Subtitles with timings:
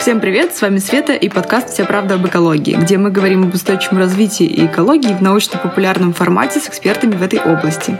[0.00, 3.54] Всем привет, с вами Света и подкаст «Вся правда об экологии», где мы говорим об
[3.54, 7.98] устойчивом развитии и экологии в научно-популярном формате с экспертами в этой области.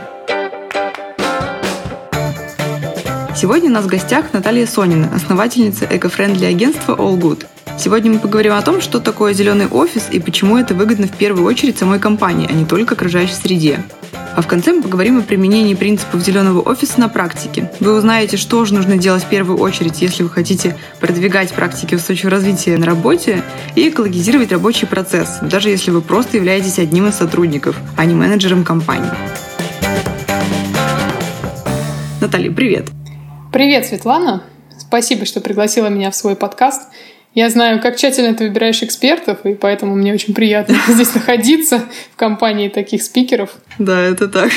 [3.35, 7.45] Сегодня у нас в гостях Наталья Сонина, основательница экофрендли агентства All Good.
[7.77, 11.45] Сегодня мы поговорим о том, что такое зеленый офис и почему это выгодно в первую
[11.45, 13.79] очередь самой компании, а не только окружающей среде.
[14.33, 17.69] А в конце мы поговорим о применении принципов зеленого офиса на практике.
[17.81, 22.31] Вы узнаете, что же нужно делать в первую очередь, если вы хотите продвигать практики устойчивого
[22.31, 23.43] развития на работе
[23.75, 28.63] и экологизировать рабочий процесс, даже если вы просто являетесь одним из сотрудников, а не менеджером
[28.63, 29.11] компании.
[32.21, 32.89] Наталья, привет!
[33.51, 34.43] Привет, Светлана!
[34.77, 36.83] Спасибо, что пригласила меня в свой подкаст.
[37.33, 42.17] Я знаю, как тщательно ты выбираешь экспертов, и поэтому мне очень приятно здесь находиться в
[42.17, 43.51] компании таких спикеров.
[43.79, 44.51] Да, это так.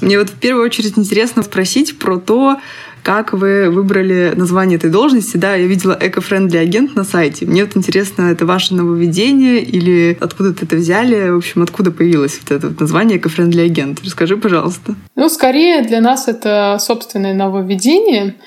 [0.00, 2.58] Мне вот в первую очередь интересно спросить про то,
[3.04, 5.36] как вы выбрали название этой должности.
[5.36, 7.46] Да, я видела эко-френдли агент на сайте.
[7.46, 11.28] Мне вот интересно, это ваше нововведение или откуда это взяли?
[11.30, 14.00] В общем, откуда появилось вот это название эко-френдли агент?
[14.04, 14.96] Расскажи, пожалуйста.
[15.14, 18.34] Ну, скорее для нас это собственное нововведение—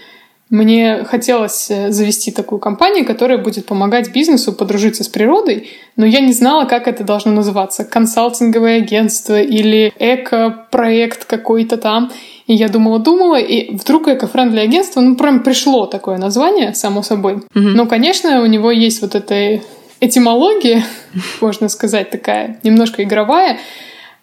[0.49, 6.21] мне хотелось э, завести такую компанию, которая будет помогать бизнесу подружиться с природой, но я
[6.21, 7.85] не знала, как это должно называться.
[7.85, 12.11] Консалтинговое агентство или эко-проект какой-то там.
[12.47, 17.35] И я думала-думала, и вдруг эко-френдли агентство, ну, прям пришло такое название, само собой.
[17.35, 17.43] Mm-hmm.
[17.53, 19.61] Но, конечно, у него есть вот эта
[19.99, 20.83] этимология,
[21.41, 23.59] можно сказать, такая немножко игровая.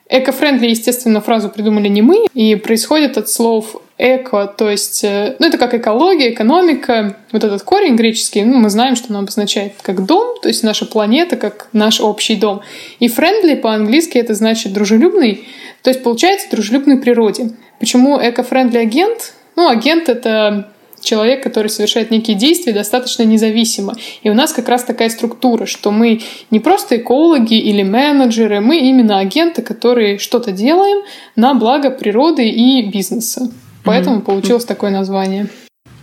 [0.08, 5.46] Эко-френдли, естественно, фразу придумали не мы, и происходит от слов эко, то есть, э, ну,
[5.46, 10.04] это как экология, экономика, вот этот корень греческий, ну, мы знаем, что он обозначает как
[10.04, 12.60] дом, то есть наша планета, как наш общий дом.
[13.00, 15.46] И friendly по-английски это значит дружелюбный,
[15.82, 17.50] то есть получается дружелюбный природе.
[17.78, 19.32] Почему эко-френдли агент?
[19.56, 23.94] Ну, агент— это человек, который совершает некие действия достаточно независимо.
[24.22, 28.78] И у нас как раз такая структура, что мы не просто экологи или менеджеры, мы
[28.78, 31.02] именно агенты, которые что-то делаем
[31.36, 33.50] на благо природы и бизнеса.
[33.86, 34.24] Поэтому mm-hmm.
[34.24, 35.48] получилось такое название.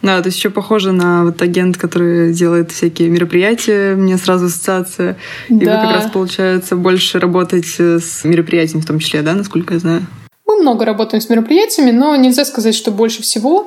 [0.01, 5.15] Да, то есть еще похоже на вот агент, который делает всякие мероприятия, мне сразу ассоциация.
[5.47, 5.77] И да.
[5.77, 10.01] вы как раз, получается, больше работаете с мероприятиями в том числе, да, насколько я знаю?
[10.45, 13.65] Мы много работаем с мероприятиями, но нельзя сказать, что больше всего.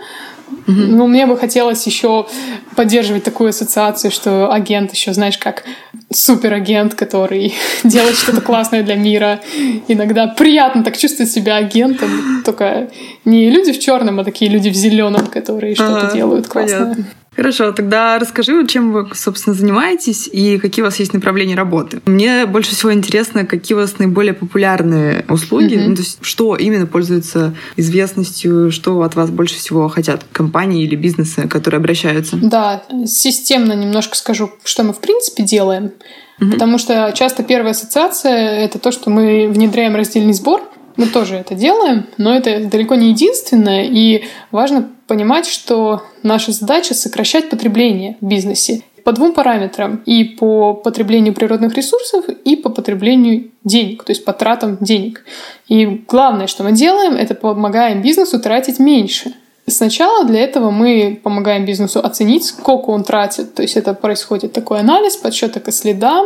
[0.48, 0.74] Угу.
[0.74, 2.26] Ну, мне бы хотелось еще
[2.74, 5.64] поддерживать такую ассоциацию, что агент еще, знаешь, как
[6.12, 9.40] суперагент, который делает что-то классное для мира.
[9.88, 12.88] Иногда приятно так чувствовать себя агентом, только
[13.24, 16.96] не люди в черном, а такие люди в зеленом, которые что-то делают классное.
[17.36, 22.00] Хорошо, тогда расскажи, чем вы, собственно, занимаетесь и какие у вас есть направления работы.
[22.06, 25.88] Мне больше всего интересно, какие у вас наиболее популярные услуги, mm-hmm.
[25.88, 30.96] ну, то есть что именно пользуется известностью, что от вас больше всего хотят компании или
[30.96, 32.36] бизнесы, которые обращаются.
[32.36, 35.92] Да, системно немножко скажу, что мы в принципе делаем.
[36.40, 36.52] Mm-hmm.
[36.52, 38.32] Потому что часто первая ассоциация—
[38.64, 40.62] это то, что мы внедряем раздельный сбор—
[40.96, 46.94] мы тоже это делаем, но это далеко не единственное, и важно понимать, что наша задача—
[46.94, 50.02] сокращать потребление в бизнесе по двум параметрам.
[50.04, 55.24] И по потреблению природных ресурсов, и по потреблению денег, то есть по тратам денег.
[55.68, 59.32] И главное, что мы делаем, это помогаем бизнесу тратить меньше.
[59.68, 63.54] Сначала для этого мы помогаем бизнесу оценить, сколько он тратит.
[63.54, 66.24] То есть это происходит такой анализ, подсчет эко-следа,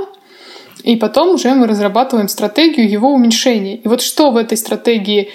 [0.82, 3.76] и потом уже мы разрабатываем стратегию его уменьшения.
[3.76, 5.30] И вот что в этой стратегии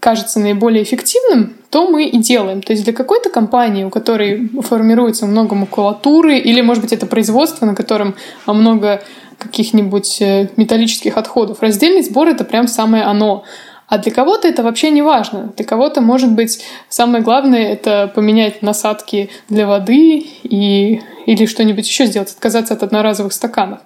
[0.00, 2.62] кажется наиболее эффективным, то мы и делаем.
[2.62, 7.66] То есть для какой-то компании, у которой формируется много макулатуры, или, может быть, это производство,
[7.66, 8.14] на котором
[8.46, 9.02] много
[9.38, 13.44] каких-нибудь э, металлических отходов, раздельный сбор— это прям самое оно.
[13.86, 15.52] А для кого-то это вообще не важно.
[15.56, 22.06] Для кого-то, может быть, самое главное— это поменять насадки для воды и, или что-нибудь еще
[22.06, 23.80] сделать, отказаться от одноразовых стаканов.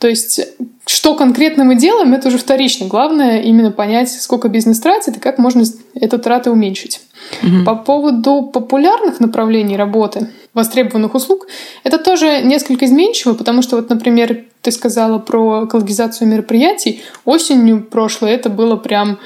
[0.00, 0.40] То есть,
[0.86, 2.86] что конкретно мы делаем, это уже вторично.
[2.86, 5.62] Главное именно понять, сколько бизнес тратит и как можно
[5.94, 7.02] эту траты уменьшить.
[7.42, 7.64] Угу.
[7.66, 11.46] По поводу популярных направлений работы, востребованных услуг,
[11.84, 17.02] это тоже несколько изменчиво, потому что вот, например, ты сказала про экологизацию мероприятий.
[17.26, 19.18] Осенью прошлой это было прям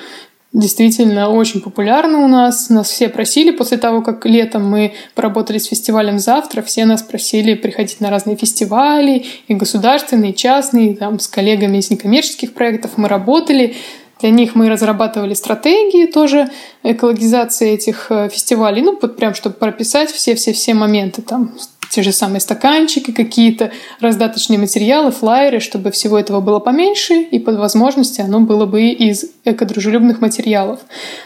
[0.54, 2.70] действительно очень популярно у нас.
[2.70, 7.54] Нас все просили, после того, как летом мы поработали с фестивалем «Завтра», все нас просили
[7.54, 13.08] приходить на разные фестивали, и государственные, и частные, там, с коллегами из некоммерческих проектов мы
[13.08, 13.74] работали.
[14.20, 16.48] Для них мы разрабатывали стратегии тоже
[16.84, 21.52] экологизации этих э, фестивалей, ну, вот прям, чтобы прописать все-все-все моменты, там,
[21.90, 27.56] те же самые стаканчики, какие-то раздаточные материалы, флайеры, чтобы всего этого было поменьше, и под
[27.56, 30.80] возможности оно было бы из экодружелюбных материалов.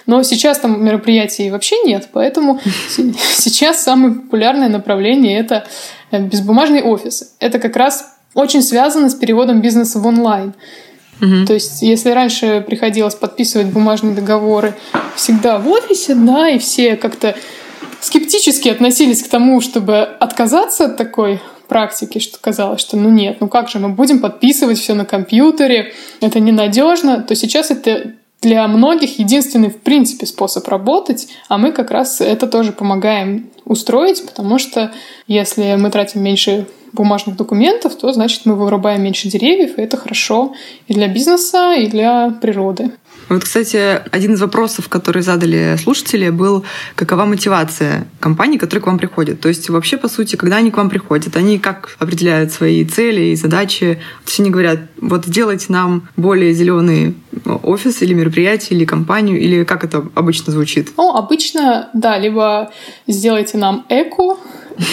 [0.07, 2.61] Но сейчас там мероприятий вообще нет, поэтому
[3.37, 5.67] сейчас самое популярное направление— это
[6.13, 7.35] безбумажный офис.
[7.39, 10.55] Это как раз очень связано с переводом бизнеса в онлайн.
[11.21, 11.47] Угу.
[11.47, 14.75] То есть, если раньше приходилось подписывать бумажные договоры
[15.17, 17.35] всегда в офисе, да, и все как-то
[18.01, 23.49] скептически относились к тому, чтобы отказаться от такой практики, что казалось, что ну нет, ну
[23.49, 29.19] как же мы будем подписывать все на компьютере, это ненадежно, то сейчас это для многих
[29.19, 34.93] единственный, в принципе, способ работать, а мы как раз это тоже помогаем устроить, потому что
[35.27, 40.55] если мы тратим меньше бумажных документов, то значит мы вырубаем меньше деревьев, и это хорошо
[40.87, 42.93] и для бизнеса, и для природы.
[43.29, 46.65] Вот, кстати, один из вопросов, который задали слушатели, был,
[46.95, 49.41] какова мотивация компаний, которые к вам приходят.
[49.41, 53.27] То есть вообще, по сути, когда они к вам приходят, они как определяют свои цели
[53.27, 53.99] и задачи?
[54.25, 57.15] То есть они говорят, вот сделайте нам более зеленый
[57.63, 60.91] офис или мероприятие, или компанию, или как это обычно звучит?
[60.97, 62.73] Ну, обычно, да, либо
[63.07, 64.37] сделайте нам эко,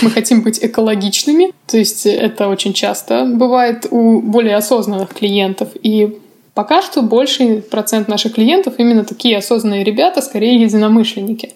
[0.02, 1.52] мы хотим быть экологичными.
[1.68, 5.70] То есть это очень часто бывает у более осознанных клиентов.
[5.81, 6.18] И
[6.56, 11.54] пока что больший процент наших клиентов именно такие осознанные ребята, скорее единомышленники.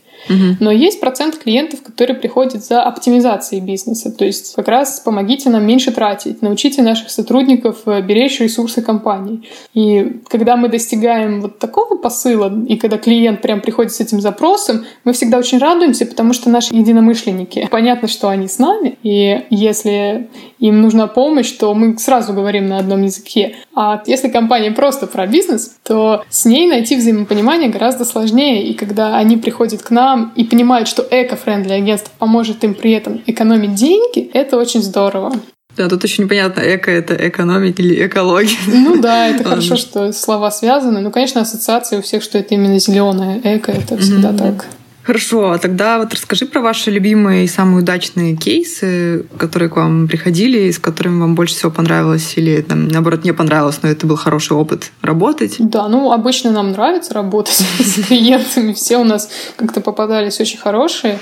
[0.60, 4.12] Но есть процент клиентов, которые приходят за оптимизацией бизнеса.
[4.12, 9.44] То есть как раз помогите нам меньше тратить, научите наших сотрудников э, беречь ресурсы компании.
[9.74, 14.86] И когда мы достигаем вот такого посыла, и когда клиент прям приходит с этим запросом,
[15.04, 20.30] мы всегда очень радуемся, потому что наши единомышленники, понятно, что они с нами, и если
[20.60, 23.56] им нужна помощь, то мы сразу говорим на одном языке.
[23.74, 28.68] А если компания просто про бизнес, то с ней найти взаимопонимание гораздо сложнее.
[28.68, 33.22] И когда они приходят к нам и понимают, что эко-френдли агентство поможет им при этом
[33.26, 35.34] экономить деньги, это очень здорово.
[35.78, 38.58] Да, тут очень непонятно, эко— это экономить или экология.
[38.68, 41.00] Ну да, это хорошо, что слова связаны.
[41.00, 44.66] Ну, конечно, ассоциация у всех, что это именно зеленое эко, это всегда так.
[45.10, 50.08] Хорошо, а тогда вот расскажи про ваши любимые и самые удачные кейсы, которые к вам
[50.08, 54.18] приходили, с которыми вам больше всего понравилось или, там, наоборот, не понравилось, но это был
[54.18, 55.56] хороший опыт работать.
[55.58, 58.74] Да, ну, обычно нам нравится работать с клиентами.
[58.74, 61.18] Все у нас как-то попадались очень хорошие.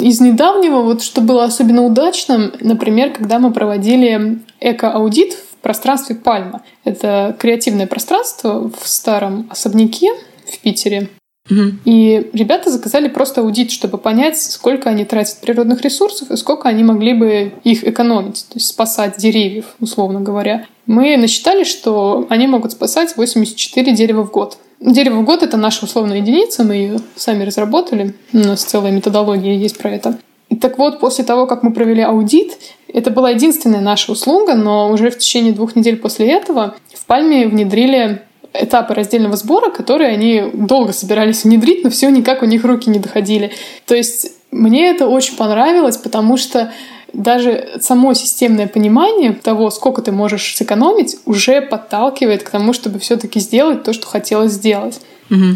[0.00, 6.62] Из недавнего, вот что было особенно удачным, например, когда мы проводили эко-аудит в пространстве Пальма.
[6.82, 10.08] Это креативное пространство в старом особняке
[10.52, 11.08] в Питере.
[11.48, 16.84] И ребята заказали просто аудит, чтобы понять, сколько они тратят природных ресурсов и сколько они
[16.84, 20.66] могли бы их экономить, то есть спасать деревьев, условно говоря.
[20.86, 24.58] Мы насчитали, что они могут спасать 84 дерева в год.
[24.80, 29.54] Дерево в год— это наша условная единица, мы ее сами разработали, у нас целая методология
[29.56, 30.18] есть про это.
[30.48, 32.58] И так вот, после того, как мы провели аудит,
[32.92, 37.46] это была единственная наша услуга, но уже в течение двух недель после этого в Пальме
[37.46, 38.22] внедрили
[38.52, 42.98] этапы раздельного сбора, которые они долго собирались внедрить, но все никак у них руки не
[42.98, 43.52] доходили.
[43.86, 46.72] То есть мне это очень понравилось, потому что
[47.12, 53.40] даже само системное понимание того, сколько ты можешь сэкономить, уже подталкивает к тому, чтобы все-таки
[53.40, 55.00] сделать то, что хотелось сделать.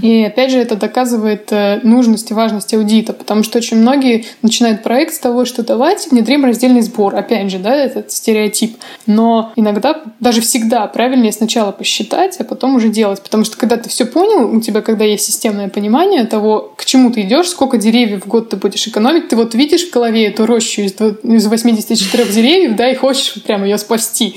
[0.03, 4.82] И опять же это доказывает э, нужность и важность аудита, потому что очень многие начинают
[4.82, 7.15] проект с того, что давайте внедрим раздельный сбор.
[7.17, 8.76] Опять же, да, этот стереотип.
[9.06, 13.21] Но иногда, даже всегда правильнее сначала посчитать, а потом уже делать.
[13.23, 17.11] Потому что когда ты все понял, у тебя когда есть системное понимание того, к чему
[17.11, 20.47] ты идешь, сколько деревьев в год ты будешь экономить, ты вот видишь в голове эту
[20.47, 24.37] рощу из 84 деревьев, да, и хочешь прямо ее спасти,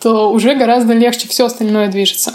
[0.00, 2.34] то уже гораздо легче все остальное движется.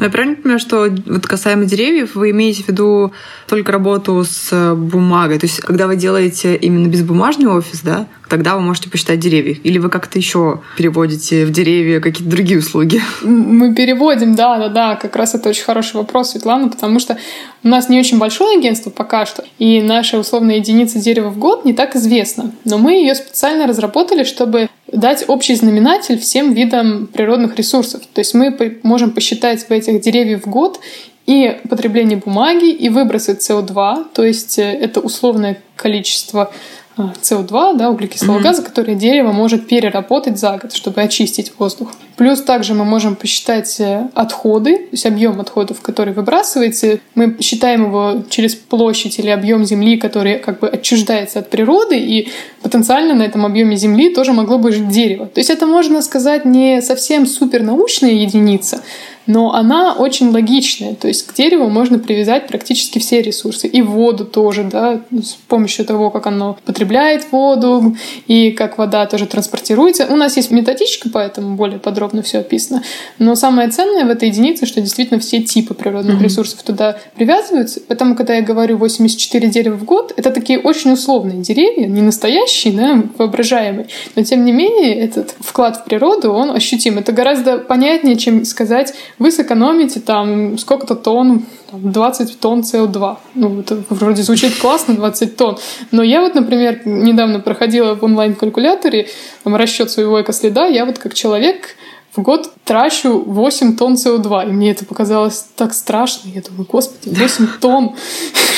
[0.00, 3.12] Я правильно понимаю, что вот касаемо деревьев, вы имеете в виду
[3.48, 5.38] только работу с бумагой?
[5.38, 9.58] То есть, когда вы делаете именно безбумажный офис, да, тогда вы можете посчитать деревьев?
[9.62, 13.00] Или вы как-то еще переводите в деревья какие-то другие услуги?
[13.22, 14.96] Мы переводим, да, да, да.
[14.96, 17.18] Как раз это очень хороший вопрос, Светлана, потому что
[17.62, 21.64] у нас не очень большое агентство пока что, и наша условная единица дерева в год
[21.64, 22.52] не так известна.
[22.64, 28.02] Но мы ее специально разработали, чтобы дать общий знаменатель всем видам природных ресурсов.
[28.12, 30.80] То есть мы можем посчитать в этих деревьев в год
[31.26, 36.52] и потребление бумаги, и выбросы СО2, то есть э, это условное количество
[36.96, 38.42] СО2, да, углекислого mm-hmm.
[38.42, 41.92] газа, который дерево может переработать за год, чтобы очистить воздух.
[42.16, 46.98] Плюс также мы можем посчитать э, отходы, то есть объем отходов, который выбрасывается.
[47.14, 52.28] Мы считаем его через площадь или объем земли, который как бы отчуждается от природы, и
[52.62, 55.26] потенциально на этом объеме земли тоже могло бы жить дерево.
[55.26, 58.82] То есть это, можно сказать, не совсем супер научная единица,
[59.26, 60.94] но она очень логичная.
[60.94, 63.66] То есть к дереву можно привязать практически все ресурсы.
[63.68, 69.26] И воду тоже, да, с помощью того, как оно потребляет воду и как вода тоже
[69.26, 70.06] транспортируется.
[70.10, 72.82] У нас есть методичка, поэтому более подробно все описано.
[73.18, 76.24] Но самое ценное в этой единице, что действительно все типы природных mm-hmm.
[76.24, 77.80] ресурсов туда привязываются.
[77.86, 82.74] Поэтому, когда я говорю 84 дерева в год, это такие очень условные деревья, не настоящие,
[82.74, 83.88] да, воображаемые.
[84.16, 86.98] Но тем не менее, этот вклад в природу, он ощутим.
[86.98, 93.16] Это гораздо понятнее, чем сказать, вы сэкономите там сколько-то тонн, 20 тонн СО2.
[93.34, 95.58] Ну, это вроде звучит классно, 20 тонн.
[95.92, 99.08] Но я вот, например, недавно проходила в онлайн-калькуляторе
[99.44, 100.66] там, расчет своего экоследа.
[100.66, 101.76] Я вот как человек
[102.14, 104.48] в год трачу 8 тонн СО2.
[104.48, 106.28] И мне это показалось так страшно.
[106.28, 107.94] Я думаю, господи, 8 тонн.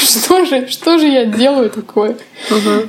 [0.03, 2.17] Что же, что же я делаю такое?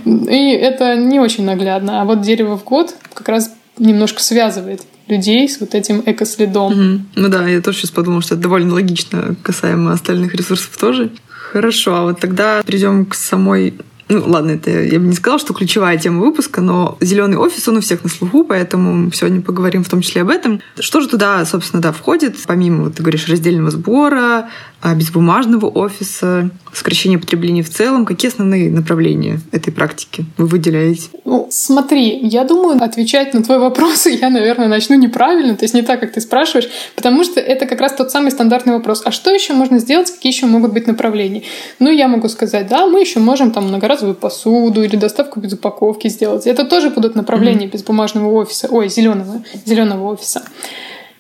[0.06, 2.02] И это не очень наглядно.
[2.02, 6.72] А вот дерево в год как раз немножко связывает людей с вот этим экоследом.
[6.74, 7.02] Угу.
[7.16, 11.12] Ну да, я тоже сейчас подумала, что это довольно логично касаемо остальных ресурсов тоже.
[11.30, 13.76] Хорошо, а вот тогда перейдем к самой
[14.08, 17.78] ну, ладно, это я бы не сказала, что ключевая тема выпуска, но зеленый офис, он
[17.78, 20.62] у всех на слуху, поэтому сегодня поговорим в том числе об этом.
[20.80, 24.50] Что же туда, собственно, да, входит, помимо, вот ты говоришь, раздельного сбора,
[24.86, 28.06] а, безбумажного офиса, сокращение потребления в целом.
[28.06, 31.10] Какие основные направления этой практики вы выделяете?
[31.24, 35.82] Ну, смотри, я думаю, отвечать на твой вопрос я, наверное, начну неправильно, то есть не
[35.82, 39.02] так, как ты спрашиваешь, потому что это как раз тот самый стандартный вопрос.
[39.06, 41.42] А что еще можно сделать, какие еще могут быть направления?
[41.80, 46.10] Ну, я могу сказать, да, мы еще можем там многоразовую посуду или доставку без упаковки
[46.10, 46.48] сделать.
[46.48, 47.72] Это тоже будут направления mm-hmm.
[47.72, 50.44] безбумажного офиса, ой, зеленого, зеленого офиса.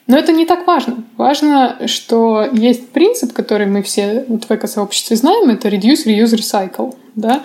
[0.07, 1.03] Но это не так важно.
[1.17, 6.93] Важно, что есть принцип, который мы все вот в экосообществе знаем, это reduce, reuse, recycle.
[7.15, 7.41] Да?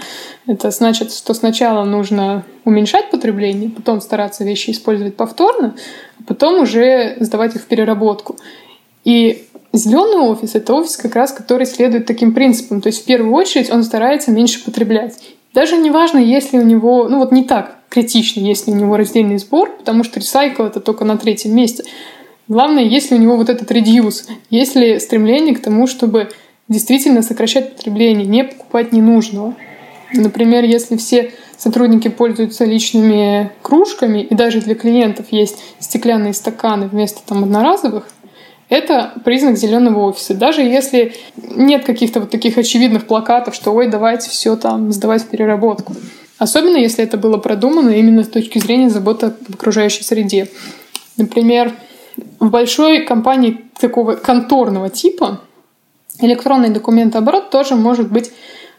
[0.46, 5.75] Это значит, что сначала нужно уменьшать потребление, потом стараться вещи использовать повторно,
[6.18, 8.37] а потом уже сдавать их в переработку.
[9.04, 12.81] И зеленый офис— это офис как раз, который следует таким принципам.
[12.81, 15.19] То есть в первую очередь он старается меньше потреблять.
[15.55, 19.39] Даже не важно, если у него, ну вот не так критично, если у него раздельный
[19.39, 21.85] сбор, потому что ресайкл— это только на третьем месте.
[22.47, 26.31] Главное, есть ли у него вот этот редьюс, есть ли стремление к тому, чтобы
[26.69, 29.55] действительно сокращать потребление, не покупать ненужного.
[30.12, 37.21] Например, если все сотрудники пользуются личными кружками, и даже для клиентов есть стеклянные стаканы вместо
[37.27, 38.09] там одноразовых,
[38.71, 40.33] это признак зеленого офиса.
[40.33, 45.27] Даже если нет каких-то вот таких очевидных плакатов, что ой, давайте все там сдавать в
[45.27, 45.95] переработку.
[46.39, 50.49] Особенно если это было продумано именно с точки зрения заботы об окружающей среде.
[51.19, 51.75] Например,
[52.39, 55.41] в большой компании такого конторного типа
[56.21, 58.31] электронный документооборот тоже может быть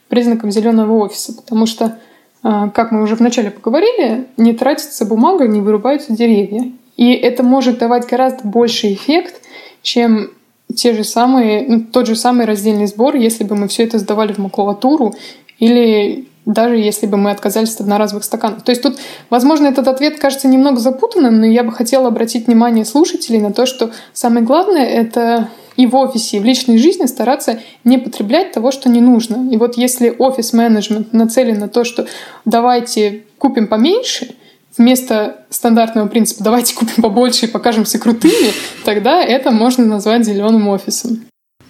[0.07, 1.99] признаком зеленого офиса, потому что,
[2.43, 6.71] а, как мы уже вначале поговорили, не тратится бумага, не вырубаются деревья.
[6.97, 9.40] И это может давать гораздо больший эффект,
[9.81, 10.31] чем
[10.75, 14.33] те же самые, ну, тот же самый раздельный сбор, если бы мы все это сдавали
[14.33, 15.13] в макулатуру
[15.59, 18.63] или даже если бы мы отказались от одноразовых стаканов.
[18.63, 18.97] То есть тут,
[19.29, 23.65] возможно, этот ответ кажется немного запутанным, но я бы хотела обратить внимание слушателей на то,
[23.65, 28.71] что самое главное— это и в офисе, и в личной жизни стараться не потреблять того,
[28.71, 29.49] что не нужно.
[29.51, 32.07] И вот если офис-менеджмент нацелен на то, что
[32.45, 34.35] давайте купим поменьше,
[34.77, 38.51] вместо стандартного принципа «давайте купим побольше и покажемся крутыми»,
[38.83, 41.21] тогда это можно назвать зеленым офисом.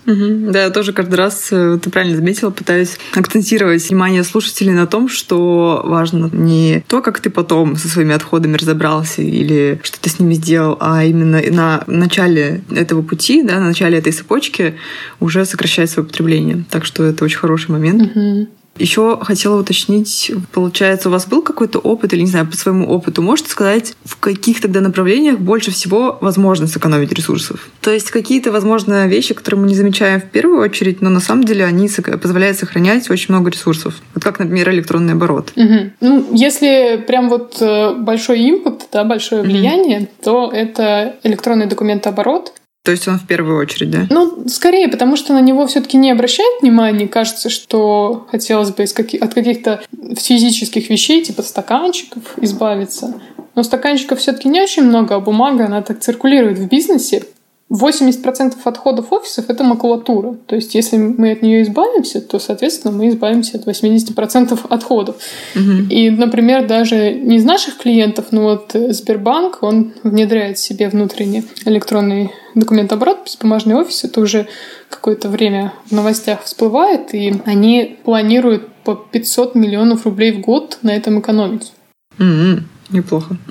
[0.07, 0.51] Угу.
[0.51, 5.07] Да, я тоже каждый раз, э, ты правильно заметила, пытаюсь акцентировать внимание слушателей на том,
[5.07, 10.19] что важно не то, как ты потом со своими отходами разобрался или что ты с
[10.19, 14.75] ними сделал, а именно на начале этого пути, да, на начале этой цепочки
[15.19, 16.65] уже сокращать свое потребление.
[16.69, 18.01] Так что это очень хороший момент.
[18.01, 18.47] Угу.
[18.77, 23.21] Еще хотела уточнить, получается, у вас был какой-то опыт, или, не знаю, по своему опыту,
[23.21, 27.69] можете сказать, в каких тогда направлениях больше всего возможно сэкономить ресурсов?
[27.81, 31.43] То есть какие-то, возможно, вещи, которые мы не замечаем в первую очередь, но на самом
[31.43, 31.89] деле они
[32.21, 33.95] позволяют сохранять очень много ресурсов.
[34.15, 35.51] Вот как, например, электронный оборот.
[35.55, 35.91] Угу.
[35.99, 40.07] Ну, если прям вот э, большой импакт, да, большое влияние, угу.
[40.23, 42.53] то это электронный документооборот.
[42.83, 44.07] То есть он в первую очередь, да?
[44.09, 47.07] Ну, скорее, потому что на него все-таки не обращают внимания.
[47.07, 49.81] Кажется, что хотелось бы от каких-то
[50.17, 53.21] физических вещей, типа стаканчиков, избавиться.
[53.53, 57.23] Но стаканчиков все-таки не очень много, а бумага, она так циркулирует в бизнесе.
[57.71, 60.35] 80% отходов офисов— это макулатура.
[60.45, 65.15] То есть если мы от нее избавимся, то, соответственно, мы избавимся от 80% отходов.
[65.55, 65.87] Угу.
[65.89, 72.31] И, например, даже не из наших клиентов, но вот Сбербанк, он внедряет себе внутренний электронный
[72.55, 74.03] документооборот, бумажный офис.
[74.03, 74.47] Это уже
[74.89, 80.95] какое-то время в новостях всплывает, и они планируют по 500 миллионов рублей в год на
[80.95, 81.71] этом экономить.
[82.17, 82.61] Mm-hmm.
[82.91, 83.37] Неплохо.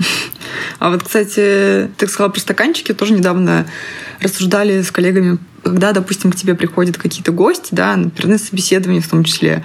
[0.78, 3.66] А вот, кстати, ты сказала про стаканчики, тоже недавно
[4.22, 9.08] рассуждали с коллегами когда, допустим, к тебе приходят какие-то гости, да, например, на собеседование в
[9.08, 9.62] том числе,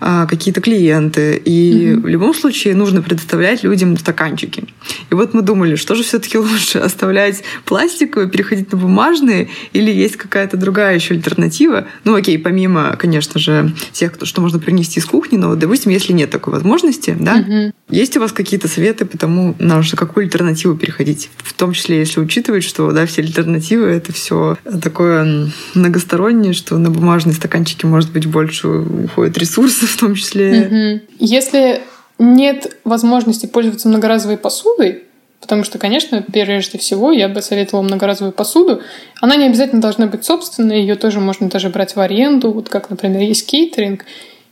[0.00, 2.00] а, какие-то клиенты, и mm-hmm.
[2.00, 4.64] в любом случае нужно предоставлять людям стаканчики.
[5.10, 10.16] И вот мы думали, что же все-таки лучше, оставлять пластиковые, переходить на бумажные, или есть
[10.16, 11.86] какая-то другая еще альтернатива?
[12.04, 16.30] Ну, окей, помимо, конечно же, тех, что можно принести из кухни, но, допустим, если нет
[16.30, 17.72] такой возможности, да, mm-hmm.
[17.90, 21.30] есть у вас какие-то советы по тому, на какую альтернативу переходить?
[21.38, 26.90] В том числе, если учитывать, что, да, все альтернативы— это все такое многостороннее, что на
[26.90, 31.02] бумажные стаканчики, может быть, больше уходит ресурсов в том числе.
[31.18, 31.82] Если
[32.18, 35.02] нет возможности пользоваться многоразовой посудой,
[35.38, 38.80] Потому что, конечно, прежде всего я бы советовала многоразовую посуду.
[39.20, 42.50] Она не обязательно должна быть собственной, ее тоже можно даже брать в аренду.
[42.50, 44.04] Вот как, например, есть кейтеринг,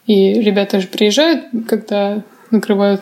[0.07, 3.01] и ребята же приезжают, когда накрывают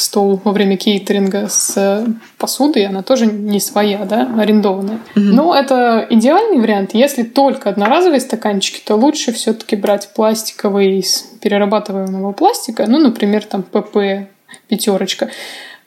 [0.00, 2.06] стол во время кейтеринга с э,
[2.38, 4.98] посудой, она тоже не своя, да, арендованная.
[5.14, 5.20] Mm-hmm.
[5.32, 6.94] Но это идеальный вариант.
[6.94, 13.62] Если только одноразовые стаканчики, то лучше все-таки брать пластиковые из перерабатываемого пластика, ну, например, там
[13.62, 14.28] ПП
[14.68, 15.30] пятерочка.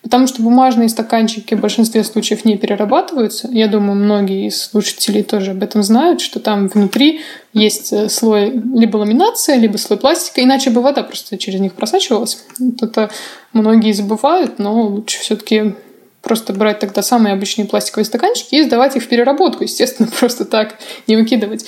[0.02, 3.50] Потому что бумажные стаканчики в большинстве случаев не перерабатываются.
[3.52, 7.22] Я думаю, многие из слушателей тоже об этом знают, что там внутри
[7.54, 12.46] есть э, слой либо ламинация, либо слой пластика, иначе бы вода просто через них просачивалась.
[12.60, 13.10] Вот это
[13.52, 15.76] многие забывают, но лучше все-таки
[16.22, 20.76] просто брать тогда самые обычные пластиковые стаканчики и сдавать их в переработку, естественно, просто так
[21.08, 21.66] не выкидывать.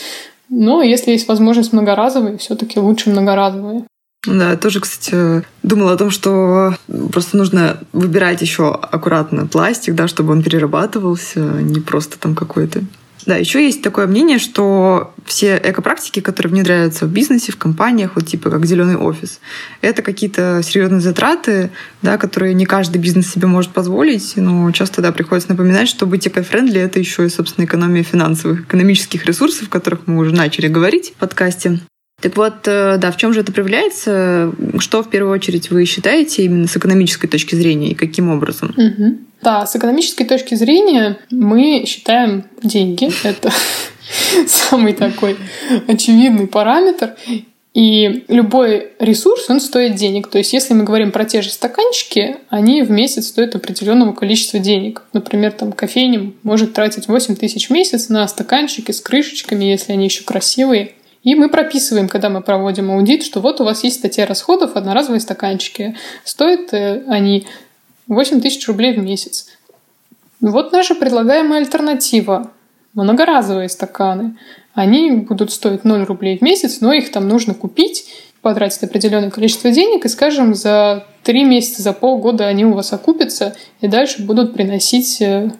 [0.47, 3.85] Но если есть возможность многоразовые, все-таки лучше многоразовые.
[4.25, 6.75] Да, тоже, кстати, думала о том, что
[7.11, 12.83] просто нужно выбирать еще аккуратно пластик, да, чтобы он перерабатывался, а не просто там какой-то.
[13.25, 18.25] Да, еще есть такое мнение, что все экопрактики, которые внедряются в бизнесе, в компаниях, вот
[18.25, 19.39] типа как зеленый офис,
[19.81, 25.11] это какие-то серьезные затраты, да, которые не каждый бизнес себе может позволить, но часто да,
[25.11, 30.07] приходится напоминать, что быть эко-френдли— это еще и, собственно, экономия финансовых, экономических ресурсов, о которых
[30.07, 31.79] мы уже начали говорить в подкасте.
[32.21, 34.53] Так вот, э, да, в чем же это проявляется?
[34.77, 38.73] Что в первую очередь вы считаете именно с экономической точки зрения и каким образом?
[38.77, 39.17] Угу.
[39.41, 43.09] Да, с экономической точки зрения мы считаем деньги.
[43.27, 43.51] Это
[44.47, 45.35] самый такой
[45.87, 47.15] очевидный параметр.
[47.73, 50.27] И любой ресурс, он стоит денег.
[50.27, 54.59] То есть, если мы говорим про те же стаканчики, они в месяц стоят определенного количества
[54.59, 55.03] денег.
[55.13, 60.05] Например, там кофейня может тратить 8 тысяч в месяц на стаканчики с крышечками, если они
[60.05, 60.91] еще красивые.
[61.23, 65.19] И мы прописываем, когда мы проводим аудит, что вот у вас есть статья расходов, одноразовые
[65.19, 65.95] стаканчики.
[66.23, 67.45] Стоят э, они
[68.07, 69.47] 8 тысяч рублей в месяц.
[70.39, 72.51] Вот наша предлагаемая альтернатива.
[72.93, 74.35] Многоразовые стаканы.
[74.73, 78.09] Они будут стоить 0 рублей в месяц, но их там нужно купить,
[78.41, 83.55] потратить определенное количество денег, и, скажем, за 3 месяца, за полгода они у вас окупятся,
[83.79, 85.51] и дальше будут приносить э,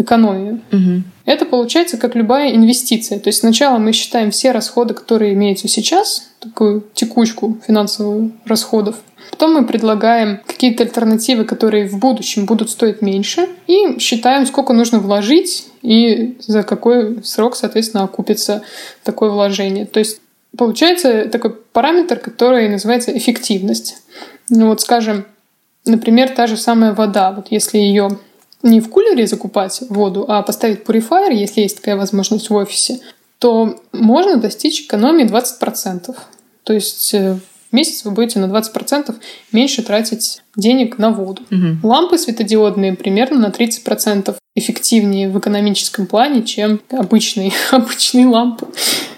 [0.00, 0.60] экономию.
[0.72, 1.02] Угу.
[1.26, 3.18] Это получается как любая инвестиция.
[3.18, 8.96] То есть сначала мы считаем все расходы, которые имеются сейчас, такую текучку финансовых расходов.
[9.30, 14.98] Потом мы предлагаем какие-то альтернативы, которые в будущем будут стоить меньше, и считаем, сколько нужно
[14.98, 18.62] вложить и за какой срок, соответственно, окупится
[19.04, 19.86] такое вложение.
[19.86, 20.20] То есть
[20.56, 24.02] получается такой параметр, который называется эффективность.
[24.48, 25.26] Ну вот, скажем,
[25.84, 27.32] например, та же самая вода.
[27.32, 28.18] Вот если ее
[28.62, 33.00] не в кулере закупать воду, а поставить пурифайер, если есть такая возможность в офисе,
[33.38, 36.14] то можно достичь экономии 20%.
[36.64, 37.38] То есть э,
[37.70, 39.14] в месяц вы будете на 20%
[39.52, 41.42] меньше тратить денег на воду.
[41.50, 41.88] Угу.
[41.88, 48.66] Лампы светодиодные примерно на 30% эффективнее в экономическом плане, чем обычные, обычные лампы.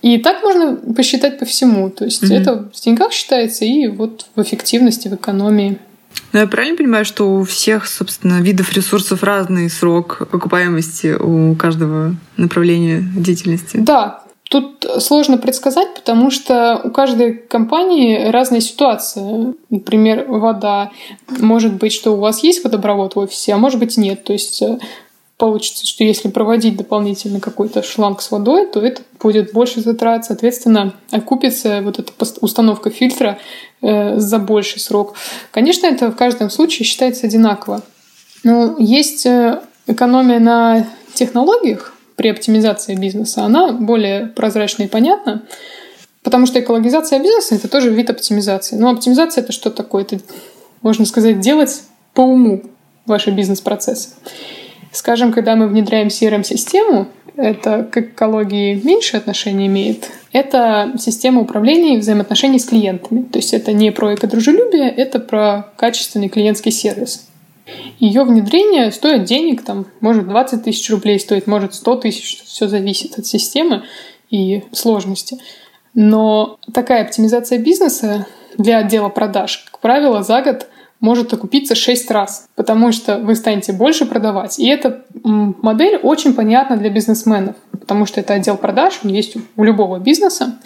[0.02, 1.90] И так можно посчитать по всему.
[1.90, 2.32] То есть угу.
[2.32, 5.78] это в деньгах считается и вот в эффективности, в экономии.
[6.32, 12.14] Но я правильно понимаю, что у всех, собственно, видов ресурсов разный срок окупаемости у каждого
[12.36, 13.76] направления деятельности?
[13.76, 14.22] Да,
[14.52, 19.54] Тут сложно предсказать, потому что у каждой компании разная ситуация.
[19.70, 20.90] Например, вода.
[21.38, 24.24] Может быть, что у вас есть водопровод в офисе, а может быть нет.
[24.24, 24.78] То есть э,
[25.38, 30.92] получится, что если проводить дополнительно какой-то шланг с водой, то это будет больше затрат, соответственно,
[31.10, 33.38] окупится вот эта установка фильтра
[33.82, 35.14] за больший срок.
[35.50, 37.82] Конечно, это в каждом случае считается одинаково.
[38.44, 45.42] Но есть э, экономия на технологиях при оптимизации бизнеса, она более прозрачна и понятна,
[46.22, 48.76] потому что экологизация бизнеса— это тоже вид оптимизации.
[48.76, 50.02] Но оптимизация— это что такое?
[50.02, 50.20] Это,
[50.82, 51.82] можно сказать, делать
[52.14, 52.62] по уму
[53.06, 54.10] ваши бизнес-процессы.
[54.92, 60.10] Скажем, когда мы внедряем CRM-систему, это к экологии меньше отношения имеет.
[60.32, 63.22] Это система управления и взаимоотношений с клиентами.
[63.22, 67.28] То есть это не про экодружелюбие, это про качественный клиентский сервис.
[67.98, 73.18] Ее внедрение стоит денег, там, может 20 тысяч рублей стоит, может 100 тысяч, все зависит
[73.18, 73.84] от системы
[74.30, 75.38] и сложности.
[75.94, 78.26] Но такая оптимизация бизнеса
[78.58, 80.66] для отдела продаж, как правило, за год
[81.02, 84.58] может окупиться 6 раз, потому что вы станете больше продавать.
[84.58, 89.64] И эта модель очень понятна для бизнесменов, потому что это отдел продаж, он есть у
[89.64, 90.58] любого бизнеса.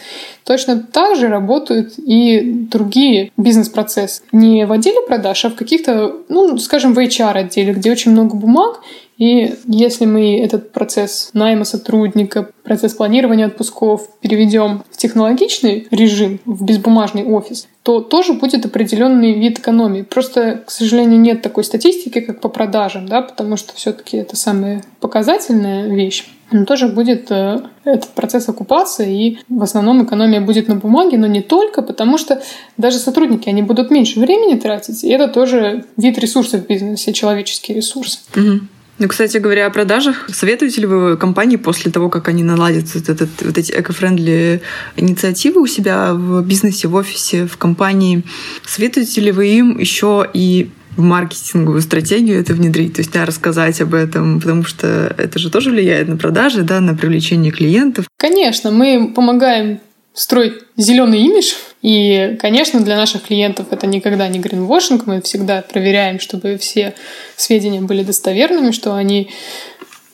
[0.45, 4.23] Точно так же работают и другие бизнес-процессы.
[4.31, 8.81] Не в отделе продаж, а в каких-то, ну, скажем, в HR-отделе, где очень много бумаг,
[9.19, 16.65] и если мы этот процесс найма сотрудника, процесс планирования отпусков переведем в технологичный режим, в
[16.65, 20.03] безбумажный офис, то тоже будет определенный вид экономии.
[20.03, 24.83] Просто, к сожалению, нет такой статистики, как по продажам, да, потому что все-таки это самая
[25.01, 26.27] показательная вещь.
[26.51, 31.27] Но тоже будет э, этот процесс оккупации, и в основном экономия будет на бумаге, но
[31.27, 32.41] не только, потому что
[32.77, 37.75] даже сотрудники, они будут меньше времени тратить, и это тоже вид ресурсов в бизнесе, человеческий
[37.75, 38.25] ресурс.
[38.37, 38.61] Угу.
[38.99, 40.29] Ну, кстати говоря, о продажах.
[40.33, 44.63] Советуете ли вы компании после того, как они наладят вот, этот, вот эти эко-френдли
[44.97, 48.25] инициативы у себя в бизнесе, в офисе, в компании,
[48.65, 53.83] советуете ли вы им еще и в маркетинговую стратегию это внедрить, то есть да, рассказать
[53.83, 58.07] об этом, потому что это же тоже влияет на продажи, да, на привлечение клиентов.
[58.17, 59.81] Конечно, мы помогаем
[60.17, 61.53] строить зеленый имидж.
[61.83, 65.07] И, конечно, для наших клиентов это никогда не гринвошинг.
[65.07, 66.95] Мы всегда проверяем, чтобы все
[67.37, 69.29] сведения были достоверными, что они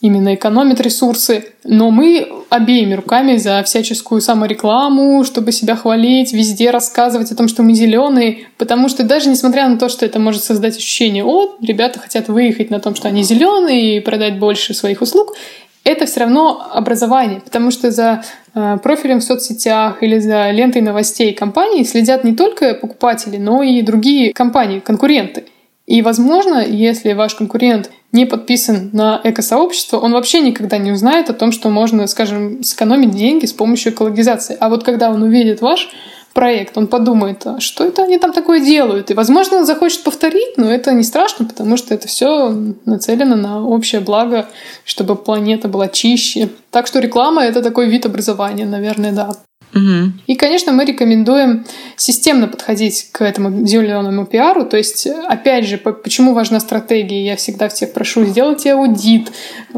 [0.01, 1.53] именно экономят ресурсы.
[1.63, 7.63] Но мы обеими руками за всяческую саморекламу, чтобы себя хвалить, везде рассказывать о том, что
[7.63, 12.01] мы зеленые, потому что даже несмотря на то, что это может создать ощущение, о, ребята
[12.01, 15.37] хотят выехать на том, что они зеленые и продать больше своих услуг,
[15.85, 18.23] это все равно образование, потому что за
[18.55, 23.83] э, профилем в соцсетях или за лентой новостей компании следят не только покупатели, но и
[23.83, 25.45] другие компании, конкуренты.
[25.87, 31.35] И, возможно, если ваш конкурент не подписан на эко-сообщество, он вообще никогда не узнает о
[31.35, 34.57] том, что можно, скажем, сэкономить деньги с помощью экологизации.
[34.61, 35.91] А вот когда он увидит ваш
[36.33, 39.11] проект, он подумает, а что это они там такое делают?
[39.11, 42.51] И, возможно, он захочет повторить, но это не страшно, потому что это все
[42.85, 44.49] нацелено на общее благо,
[44.85, 46.49] чтобы планета была чище.
[46.71, 49.37] Так что реклама— это такой вид образования, наверное, да.
[49.75, 50.13] Угу.
[50.27, 51.65] И, конечно, мы рекомендуем
[51.97, 54.65] системно подходить к этому зеленому пиару.
[54.67, 57.25] То есть, опять же, почему важна стратегия?
[57.25, 59.33] Я всегда всех прошу, сделайте аудит,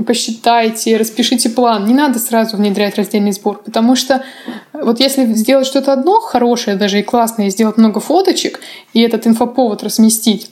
[0.07, 1.87] посчитайте, распишите план.
[1.87, 4.25] Не надо сразу внедрять раздельный сбор, потому что
[4.73, 8.61] вот если сделать что-то одно хорошее, даже и классное, и сделать много фоточек,
[8.95, 10.51] и этот инфоповод разместить,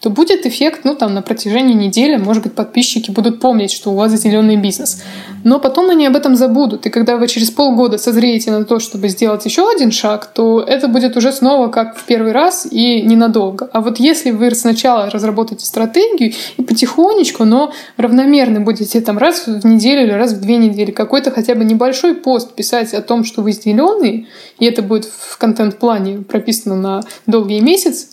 [0.00, 3.96] то будет эффект, ну, там, на протяжении недели, может быть, подписчики будут помнить, что у
[3.96, 5.02] вас зеленый бизнес.
[5.44, 6.86] Но потом они об этом забудут.
[6.86, 10.88] И когда вы через полгода созреете на то, чтобы сделать еще один шаг, то это
[10.88, 13.68] будет уже снова как в первый раз и ненадолго.
[13.72, 19.66] А вот если вы сначала разработаете стратегию и потихонечку, но равномерно будете там раз в
[19.66, 23.42] неделю или раз в две недели какой-то хотя бы небольшой пост писать о том, что
[23.42, 28.08] вы зеленый, и это будет в контент-плане прописано на долгий месяц,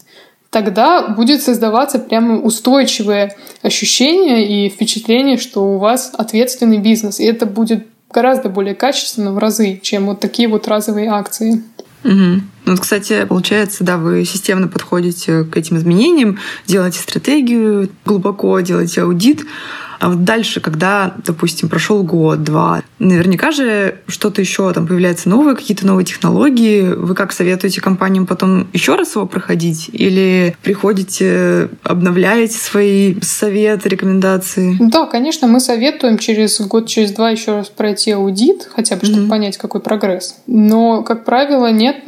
[0.58, 7.20] тогда будет создаваться прямо устойчивое ощущение и впечатление, что у вас ответственный бизнес.
[7.20, 11.62] И это будет гораздо более качественно в разы, чем вот такие вот разовые акции.
[12.04, 12.42] Угу.
[12.68, 19.46] Ну, кстати, получается, да, вы системно подходите к этим изменениям, делаете стратегию глубоко, делаете аудит,
[20.00, 25.56] а вот дальше, когда, допустим, прошел год, два, наверняка же что-то еще там появляется новое,
[25.56, 26.82] какие-то новые технологии.
[26.82, 29.90] Вы как советуете компаниям потом еще раз его проходить?
[29.92, 34.78] Или приходите, обновляете свои советы, рекомендации?
[34.80, 39.24] Да, конечно, мы советуем через год, через два еще раз пройти аудит, хотя бы, чтобы
[39.24, 39.30] mm-hmm.
[39.30, 40.38] понять, какой прогресс.
[40.46, 42.04] Но, как правило, нет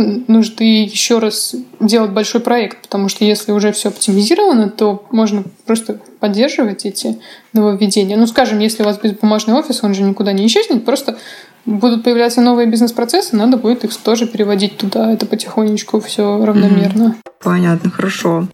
[0.50, 6.00] нужды еще раз делать большой проект, потому что если уже все оптимизировано, то можно просто
[6.20, 7.18] поддерживать эти
[7.54, 8.18] нововведения.
[8.18, 11.18] Ну, скажем, если у вас безбумажный офис, он же никуда не исчезнет, просто
[11.66, 15.12] будут появляться новые бизнес-процессы, надо будет их тоже переводить туда.
[15.12, 17.16] Это потихонечку все равномерно.
[17.44, 18.48] Понятно, хорошо.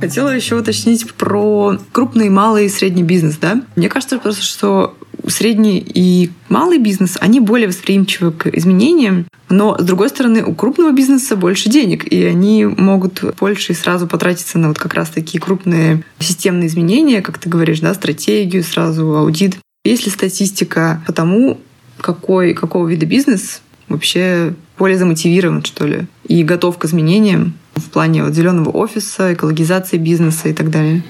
[0.00, 3.62] Хотела еще уточнить про крупный, малый и средний бизнес, да?
[3.74, 4.94] Мне кажется просто, что
[5.28, 10.92] средний и малый бизнес, они более восприимчивы к изменениям, но, с другой стороны, у крупного
[10.92, 15.40] бизнеса больше денег, и они могут больше и сразу потратиться на вот как раз такие
[15.40, 19.56] крупные системные изменения, как ты говоришь, да, стратегию, сразу аудит.
[19.84, 21.60] Есть ли статистика по тому,
[22.00, 28.24] какой, какого вида бизнес вообще более замотивирован, что ли, и готов к изменениям в плане
[28.24, 31.02] вот зеленого офиса, экологизации бизнеса и так далее?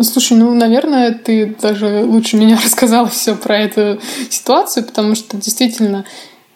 [0.00, 6.04] Слушай, ну, наверное, ты даже лучше меня рассказала все про эту ситуацию, потому что действительно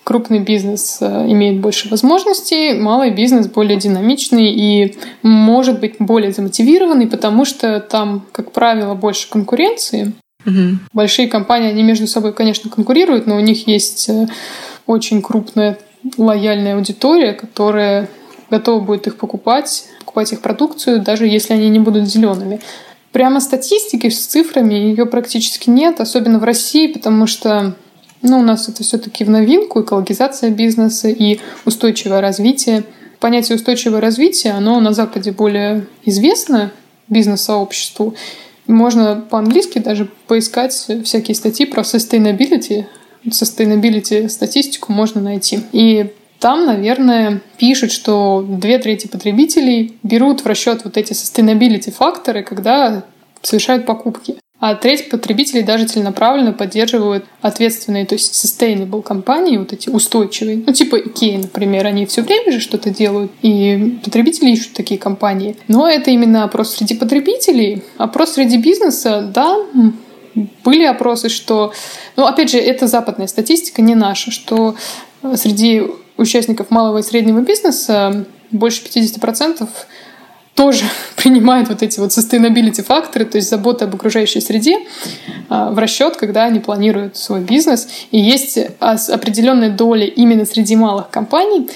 [0.04, 7.08] крупный бизнес э, имеет больше возможностей, малый бизнес более динамичный и может быть более замотивированный,
[7.08, 10.12] потому что там, как правило, больше конкуренции.
[10.46, 10.78] Угу.
[10.92, 14.28] Большие компании, они между собой, конечно, конкурируют, но у них есть э,
[14.86, 15.76] очень крупная
[16.16, 18.08] лояльная аудитория, которая
[18.48, 22.60] готова будет их покупать, покупать их продукцию, даже если они не будут зелеными.
[23.16, 27.74] Прямо статистики с цифрами ее практически нет, особенно в России, потому что
[28.20, 32.85] ну, у нас это все-таки в новинку, экологизация бизнеса и устойчивое развитие.
[33.18, 36.72] Понятие устойчивое развитие, оно на Западе более известно
[37.09, 38.14] бизнес-сообществу.
[38.66, 42.85] Можно по-английски даже поискать всякие статьи про sustainability.
[43.24, 45.61] Sustainability статистику можно найти.
[45.72, 52.42] И там, наверное, пишут, что две трети потребителей берут в расчет вот эти sustainability факторы,
[52.42, 53.05] когда
[53.42, 54.37] совершают покупки.
[54.59, 60.62] А треть потребителей даже целенаправленно поддерживают ответственные, то есть sustainable компании, вот эти устойчивые.
[60.66, 65.57] Ну, типа IKEA, например, они все время же что-то делают, и потребители ищут такие компании.
[65.68, 67.83] Но это именно опрос среди потребителей.
[67.99, 69.59] Опрос среди бизнеса, да,
[70.64, 71.72] были опросы, что...
[72.16, 74.75] Ну, опять же, это западная статистика, не наша, что
[75.35, 75.83] среди
[76.16, 79.68] участников малого и среднего бизнеса больше 50%
[80.55, 80.85] тоже
[81.16, 84.79] принимают вот эти вот sustainability факторы, то есть забота об окружающей среде
[85.48, 87.88] а, в расчет, когда они планируют свой бизнес.
[88.11, 91.68] И есть определенная доля именно среди малых компаний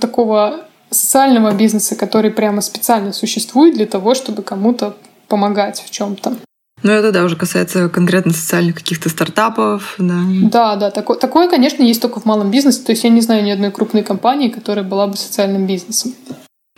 [0.00, 4.96] такого социального бизнеса, который прямо специально существует для того, чтобы кому-то
[5.28, 6.36] помогать в чем-то.
[6.84, 10.20] Ну, это да, уже касается конкретно социальных каких-то стартапов, да.
[10.52, 12.82] Да, да, такое, такое, конечно, есть только в малом бизнесе.
[12.82, 16.14] То есть я не знаю ни одной крупной компании, которая была бы социальным бизнесом.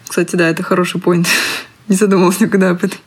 [0.07, 1.27] Кстати, да, это хороший поинт.
[1.88, 2.99] Не задумывался никогда об этом.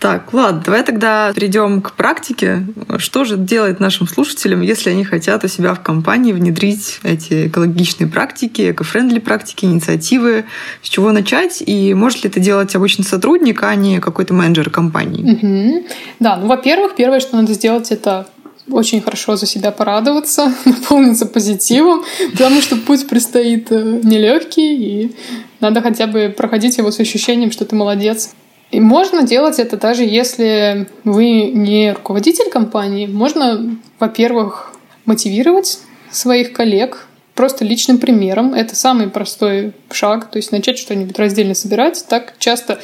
[0.00, 2.66] Так, ладно, давай тогда перейдем к практике.
[2.96, 8.08] Что же делать нашим слушателям, если они хотят у себя в компании внедрить эти экологичные
[8.08, 10.46] практики, экофрендли практики, инициативы?
[10.82, 11.62] С чего начать?
[11.64, 15.34] И может ли это делать обычный сотрудник, а не какой-то менеджер компании?
[15.34, 15.86] Угу.
[16.18, 18.26] Да, ну, во-первых, первое, что надо сделать, это
[18.70, 25.16] очень хорошо за себя порадоваться, наполниться позитивом, потому что путь предстоит э, нелегкий, и
[25.60, 28.30] надо хотя бы проходить его с ощущением, что ты молодец.
[28.70, 33.06] И можно делать это даже если вы не руководитель компании.
[33.06, 34.74] Можно, во-первых,
[35.06, 35.80] мотивировать
[36.10, 38.54] своих коллег просто личным примером.
[38.54, 42.04] Это самый простой шаг, то есть начать что-нибудь раздельно собирать.
[42.08, 42.80] Так часто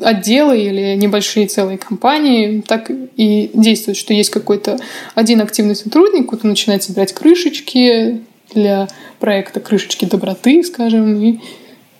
[0.00, 4.78] отделы или небольшие целые компании так и действуют, что есть какой-то
[5.14, 8.22] один активный сотрудник, кто начинает собирать крышечки
[8.54, 8.88] для
[9.18, 11.40] проекта крышечки доброты, скажем, и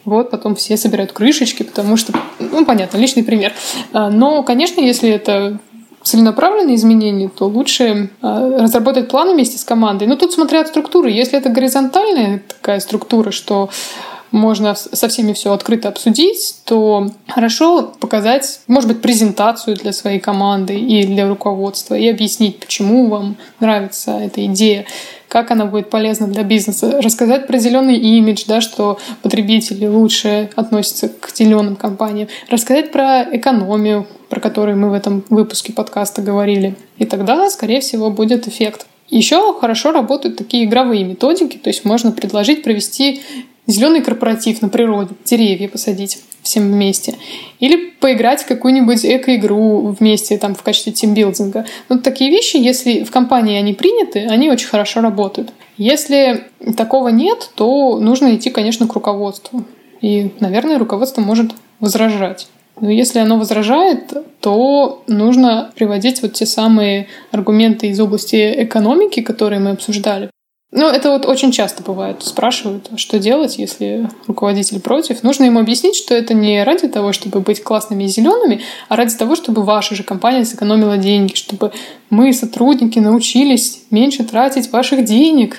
[0.04, 3.52] вот потом все собирают крышечки, потому что, ну, понятно, личный пример.
[3.92, 5.58] А, но, конечно, если это
[6.02, 10.06] целенаправленные изменения, то лучше а, разработать план вместе с командой.
[10.06, 11.10] Но тут смотря от структуры.
[11.10, 13.70] Если это горизонтальная такая структура, что
[14.30, 20.78] можно со всеми все открыто обсудить, то хорошо показать, может быть, презентацию для своей команды
[20.78, 24.86] и для руководства и объяснить, почему вам нравится эта идея
[25.28, 31.08] как она будет полезна для бизнеса, рассказать про зеленый имидж, да, что потребители лучше относятся
[31.08, 36.76] к зеленым компаниям, рассказать про экономию, про которую мы в этом выпуске подкаста говорили.
[36.96, 38.86] И тогда, скорее всего, будет эффект.
[39.10, 43.22] Еще хорошо работают такие игровые методики, то есть можно предложить провести
[43.68, 47.14] зеленый корпоратив на природе, деревья посадить всем вместе.
[47.60, 51.66] Или поиграть в какую-нибудь эко-игру вместе там в качестве тимбилдинга.
[51.88, 55.52] Вот такие вещи, если в компании они приняты, они очень хорошо работают.
[55.76, 56.44] Если
[56.76, 59.64] такого нет, то нужно идти, конечно, к руководству.
[60.00, 62.48] И, наверное, руководство может возражать.
[62.80, 69.60] Но если оно возражает, то нужно приводить вот те самые аргументы из области экономики, которые
[69.60, 70.30] мы обсуждали.
[70.70, 72.22] Ну, это вот очень часто бывает.
[72.22, 75.22] Спрашивают, что делать, если руководитель против.
[75.22, 79.16] Нужно ему объяснить, что это не ради того, чтобы быть классными и зелеными, а ради
[79.16, 81.72] того, чтобы ваша же компания сэкономила деньги, чтобы
[82.10, 85.58] мы, сотрудники, научились меньше тратить ваших денег.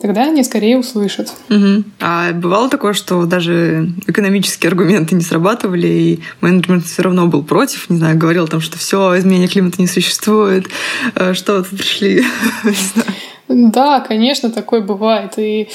[0.00, 1.32] Тогда они скорее услышат.
[1.48, 1.84] Угу.
[2.00, 7.88] А бывало такое, что даже экономические аргументы не срабатывали, и менеджмент все равно был против,
[7.88, 10.66] не знаю, говорил там, что все, изменения климата не существует,
[11.14, 12.24] э, что вот пришли.
[13.52, 15.34] Да, конечно, такое бывает.
[15.36, 15.68] И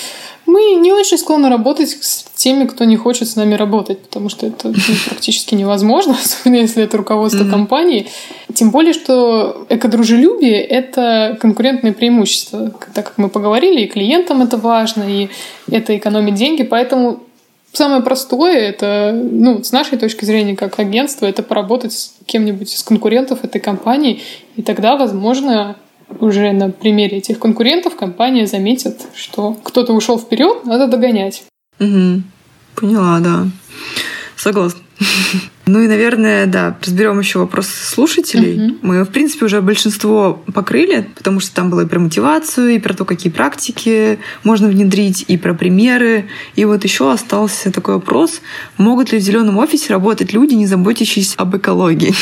[0.46, 4.48] мы не очень склонны работать с теми, кто не хочет с нами работать, потому что
[4.48, 4.76] это ну,
[5.10, 7.52] практически невозможно, особенно если это руководство mm-hmm.
[7.52, 8.08] компании.
[8.54, 12.72] Тем более, что экодружелюбие— это конкурентное преимущество.
[12.94, 15.30] Так как мы поговорили, и клиентам это важно, и
[15.70, 17.22] это экономит деньги, поэтому
[17.74, 22.82] Самое простое это, ну, с нашей точки зрения, как агентство, это поработать с кем-нибудь из
[22.82, 24.22] конкурентов этой компании,
[24.56, 25.76] и тогда, возможно,
[26.20, 31.44] уже на примере этих конкурентов компания заметит, что кто-то ушел вперед, надо догонять.
[31.80, 32.24] Угу.
[32.76, 33.48] Поняла, да.
[34.36, 34.82] Согласна.
[35.70, 38.68] Ну и, наверное, да, разберем еще вопрос слушателей.
[38.68, 38.78] Угу.
[38.84, 42.94] Мы, в принципе, уже большинство покрыли, потому что там было и про мотивацию, и про
[42.94, 46.30] то, какие практики можно внедрить, и про примеры.
[46.56, 48.40] И вот еще остался такой вопрос:
[48.78, 52.16] могут ли в зеленом офисе работать люди, не заботящиеся об экологии?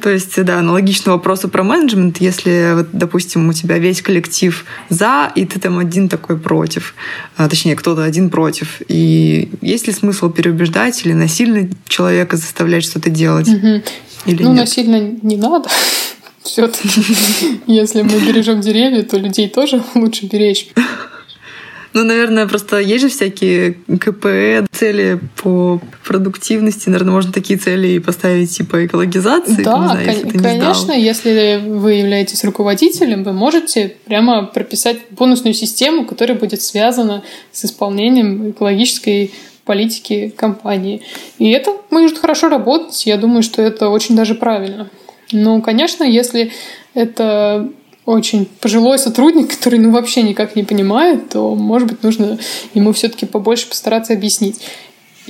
[0.00, 5.32] То есть, да, аналогично вопросу про менеджмент, если, вот, допустим, у тебя весь коллектив за,
[5.34, 6.94] и ты там один такой против,
[7.36, 8.80] а, точнее, кто-то один против.
[8.88, 13.48] И есть ли смысл переубеждать или насильно человека заставлять что-то делать?
[13.48, 13.82] Угу.
[14.26, 14.60] Или ну, нет?
[14.60, 15.68] насильно не надо.
[16.42, 20.68] Все-таки, если мы бережем деревья, то людей тоже лучше беречь.
[21.94, 26.88] Ну, наверное, просто есть же всякие КП, цели по продуктивности.
[26.88, 29.62] Наверное, можно такие цели и поставить типа экологизации.
[29.62, 36.06] Да, знаю, кон- если конечно, если вы являетесь руководителем, вы можете прямо прописать бонусную систему,
[36.06, 39.32] которая будет связана с исполнением экологической
[39.64, 41.02] политики компании.
[41.38, 43.06] И это может хорошо работать.
[43.06, 44.90] Я думаю, что это очень даже правильно.
[45.30, 46.52] Но, конечно, если
[46.94, 47.70] это
[48.04, 52.38] очень пожилой сотрудник, который ну вообще никак не понимает, то, может быть, нужно
[52.74, 54.60] ему все-таки побольше постараться объяснить.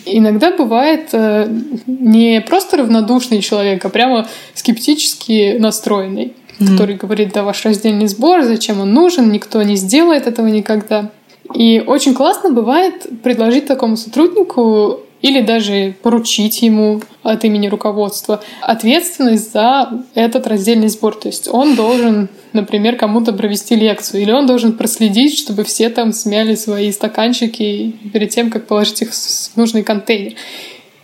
[0.06, 1.48] Иногда бывает э,
[1.86, 6.70] не просто равнодушный человек, а прямо скептически настроенный, mm-hmm.
[6.70, 11.10] который говорит, да, ваш раздельный сбор, зачем он нужен, никто не сделает этого никогда.
[11.54, 19.52] И очень классно бывает предложить такому сотруднику или даже поручить ему от имени руководства ответственность
[19.52, 21.14] за этот раздельный сбор.
[21.14, 26.12] То есть он должен, например, кому-то провести лекцию, или он должен проследить, чтобы все там
[26.12, 30.34] смяли свои стаканчики перед тем, как положить их в нужный контейнер.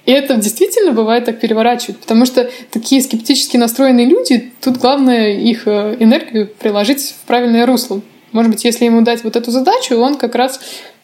[0.05, 5.67] И это действительно бывает так переворачивает, потому что такие скептически настроенные люди, тут главное их
[5.67, 8.01] э, энергию приложить в правильное русло.
[8.33, 10.61] Может быть, если ему дать вот эту задачу, он как раз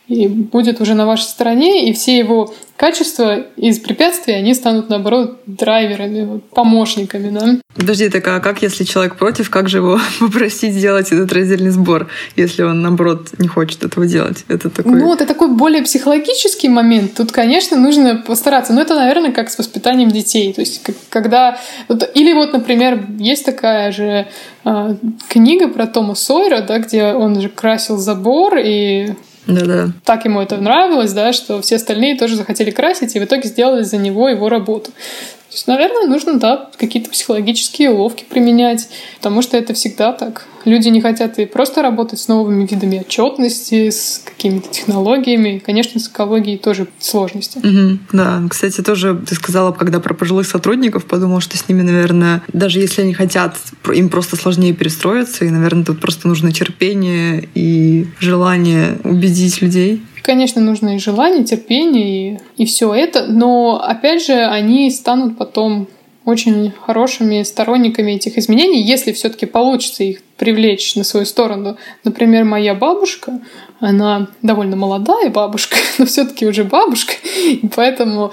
[0.08, 5.40] и будет уже на вашей стороне, и все его качества из препятствий, они станут, наоборот,
[5.46, 7.58] драйверами, помощниками, да.
[7.74, 12.08] Подожди, так а как, если человек против, как же его попросить сделать этот раздельный сбор,
[12.36, 14.44] если он, наоборот, не хочет этого делать?
[14.48, 14.92] Это такой...
[14.92, 17.14] Ну, это такой более психологический момент.
[17.14, 18.72] Тут, конечно, нужно постараться.
[18.72, 20.52] Но это, наверное, как с воспитанием детей.
[20.52, 21.58] То есть, когда...
[22.14, 24.26] Или вот, например, есть такая же
[24.64, 24.96] э,
[25.28, 29.14] книга про Тома Сойера, да, где он же красил забор, и
[29.46, 29.92] да-да.
[30.04, 33.82] Так ему это нравилось, да, что все остальные тоже захотели красить, и в итоге сделали
[33.82, 34.90] за него его работу.
[35.54, 38.88] То есть, наверное, нужно, да, какие-то психологические уловки применять,
[39.18, 40.48] потому что это всегда так.
[40.64, 45.56] Люди не хотят и просто работать с новыми видами отчетности, с какими-то технологиями.
[45.56, 47.58] И, конечно, с экологией тоже сложности.
[47.58, 52.42] Угу, да, кстати, тоже ты сказала, когда про пожилых сотрудников, подумала, что с ними, наверное,
[52.52, 53.56] даже если они хотят,
[53.94, 60.02] им просто сложнее перестроиться, и, наверное, тут просто нужно терпение и желание убедить людей.
[60.24, 65.86] Конечно, нужно и желание, терпение, и, и все это, но опять же, они станут потом
[66.24, 71.76] очень хорошими сторонниками этих изменений, если все-таки получится их привлечь на свою сторону.
[72.04, 73.38] Например, моя бабушка,
[73.80, 77.12] она довольно молодая бабушка, но все-таки уже бабушка,
[77.44, 78.32] и поэтому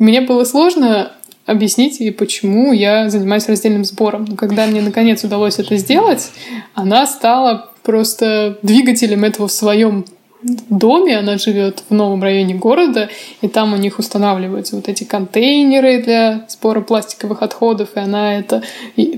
[0.00, 1.12] мне было сложно
[1.46, 4.26] объяснить ей, почему я занимаюсь раздельным сбором.
[4.28, 6.32] Но когда мне наконец удалось это сделать,
[6.74, 10.04] она стала просто двигателем этого в своем
[10.42, 13.08] доме, она живет в новом районе города,
[13.40, 18.62] и там у них устанавливаются вот эти контейнеры для сбора пластиковых отходов, и она это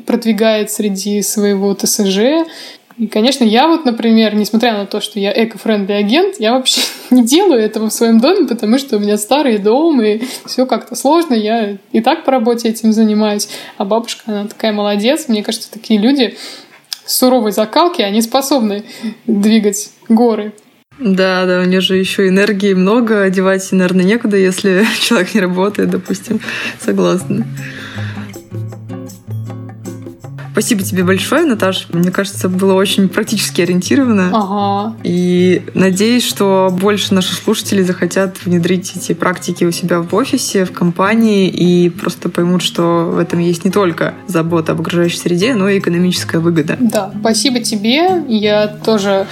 [0.07, 2.47] продвигает среди своего ТСЖ.
[2.97, 7.25] И, конечно, я вот, например, несмотря на то, что я эко-френдли агент, я вообще не
[7.25, 11.35] делаю этого в своем доме, потому что у меня старый дом, и все как-то сложно.
[11.35, 13.49] Я и так по работе этим занимаюсь.
[13.79, 15.29] А бабушка, она такая молодец.
[15.29, 16.37] Мне кажется, такие люди
[17.07, 18.85] суровой закалки, они способны
[19.27, 20.53] двигать горы.
[21.01, 25.91] Да, да, у нее же еще энергии много, одевать, наверное, некуда, если человек не работает,
[25.91, 26.41] допустим.
[26.79, 27.47] Согласна.
[30.53, 31.87] Спасибо тебе большое, Наташа.
[31.91, 34.31] Мне кажется, было очень практически ориентировано.
[34.31, 34.97] Ага.
[35.05, 40.73] И надеюсь, что больше наших слушателей захотят внедрить эти практики у себя в офисе, в
[40.73, 45.67] компании и просто поймут, что в этом есть не только забота об окружающей среде, но
[45.67, 46.77] и экономическая выгода.
[46.79, 48.23] Да, спасибо тебе.
[48.29, 49.27] Я тоже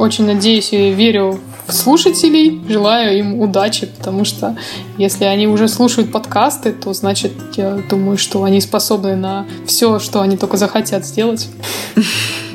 [0.00, 4.56] очень надеюсь и верю в слушателей, желаю им удачи, потому что
[4.98, 10.20] если они уже слушают подкасты, то значит, я думаю, что они способны на все, что
[10.20, 11.48] они только захотят сделать.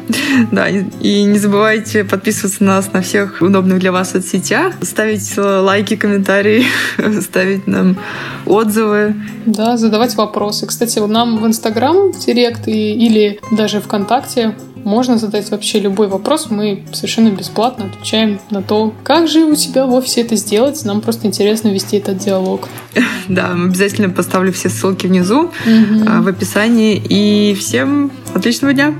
[0.51, 5.95] Да, и не забывайте подписываться на нас на всех удобных для вас соцсетях, ставить лайки,
[5.95, 6.65] комментарии,
[7.21, 7.97] ставить нам
[8.45, 9.15] отзывы.
[9.45, 10.65] Да, задавать вопросы.
[10.65, 16.47] Кстати, нам в Инстаграм, в Директ или даже ВКонтакте можно задать вообще любой вопрос.
[16.51, 20.85] Мы совершенно бесплатно отвечаем на то, как же у тебя в офисе это сделать.
[20.85, 22.69] Нам просто интересно вести этот диалог.
[23.27, 27.01] Да, обязательно поставлю все ссылки внизу в описании.
[27.09, 28.93] И всем отличного дня!